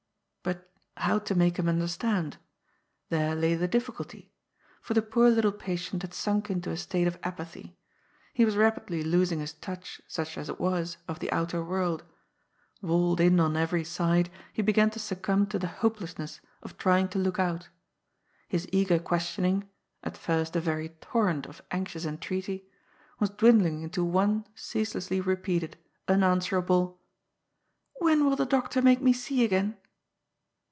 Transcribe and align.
But 0.43 1.07
how 1.07 1.19
to 1.19 1.35
make 1.35 1.57
him 1.57 1.67
under 1.69 1.87
stand? 1.87 2.37
There 3.09 3.33
lay 3.35 3.55
the 3.55 3.67
difficulty; 3.67 4.31
for 4.81 4.93
the 4.93 5.01
poor 5.01 5.29
little 5.31 5.51
patient 5.51 6.01
had 6.03 6.13
sunk 6.13 6.49
into 6.51 6.69
a 6.69 6.77
state 6.77 7.07
of 7.07 7.17
apathy. 7.23 7.75
He 8.33 8.45
was 8.45 8.55
rapidly 8.55 9.01
losing 9.03 9.39
his 9.39 9.53
touch, 9.53 10.01
such 10.07 10.37
as 10.37 10.47
it 10.49 10.59
was, 10.59 10.97
of 11.07 11.17
the 11.19 11.31
outer 11.31 11.63
world. 11.63 12.03
Walled 12.83 13.19
in 13.19 13.39
on 13.39 13.55
every 13.57 13.83
side, 13.83 14.29
he 14.53 14.61
began 14.61 14.89
to 14.91 14.99
succumb 14.99 15.47
to 15.47 15.57
the 15.59 15.67
hopelessness 15.67 16.39
of 16.61 16.77
try 16.77 16.99
ing 16.99 17.07
to 17.09 17.19
look 17.19 17.39
out. 17.39 17.69
His 18.47 18.67
eager 18.71 18.99
questioning— 18.99 19.67
at 20.03 20.17
first 20.17 20.55
a 20.55 20.61
very 20.61 20.89
tor 21.01 21.25
rent 21.25 21.47
of 21.47 21.63
anxious 21.71 22.05
entreaty— 22.05 22.67
was 23.19 23.29
dwindling 23.31 23.81
into 23.81 24.03
one 24.03 24.45
ceaselessly 24.53 25.19
repeated, 25.19 25.77
unanswerable," 26.07 26.99
When 28.01 28.25
will 28.27 28.35
the 28.35 28.45
doctor 28.45 28.81
make 28.81 29.01
me 29.01 29.13
see 29.13 29.43
again 29.43 29.77